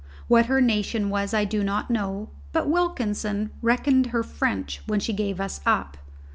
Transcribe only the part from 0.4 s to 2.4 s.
her nation was I did not know;